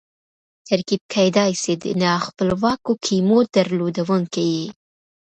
ترکیب 0.67 1.01
کېدای 1.13 1.51
سي 1.63 1.73
د 1.83 1.85
نا 2.01 2.13
خپلواکو 2.25 2.91
کیمو 3.05 3.39
درلودونکی 3.53 4.45
يي. 4.57 4.67